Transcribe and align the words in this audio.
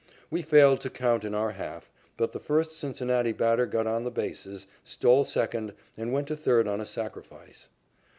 We 0.31 0.41
failed 0.41 0.81
to 0.81 0.89
count 0.89 1.23
in 1.23 1.35
our 1.35 1.51
half, 1.51 1.91
but 2.17 2.31
the 2.31 2.39
first 2.39 2.71
Cincinnati 2.71 3.33
batter 3.33 3.67
got 3.67 3.85
on 3.85 4.03
the 4.03 4.09
bases, 4.09 4.65
stole 4.83 5.23
second, 5.25 5.73
and 5.95 6.11
went 6.11 6.27
to 6.29 6.35
third 6.35 6.67
on 6.67 6.81
a 6.81 6.85
sacrifice. 6.87 7.69